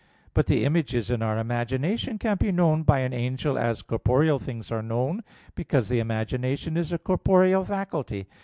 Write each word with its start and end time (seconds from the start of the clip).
But 0.33 0.47
the 0.47 0.65
images 0.65 1.11
in 1.11 1.21
our 1.21 1.37
imagination 1.37 2.17
can 2.17 2.37
be 2.37 2.51
known 2.51 2.81
by 2.81 3.01
an 3.01 3.13
angel 3.13 3.55
as 3.55 3.83
corporeal 3.83 4.39
things 4.39 4.71
are 4.71 4.81
known: 4.81 5.23
because 5.53 5.89
the 5.89 5.99
imagination 5.99 6.75
is 6.75 6.91
a 6.91 6.97
corporeal 6.97 7.63
faculty. 7.63 8.25